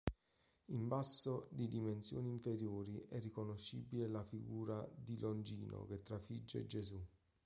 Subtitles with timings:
[0.71, 6.99] In basso di dimensioni inferiori, è riconoscibile la figura di Longino che trafigge Gesù.